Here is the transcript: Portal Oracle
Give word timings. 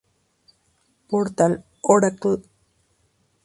Portal 1.09 1.61
Oracle 1.85 2.41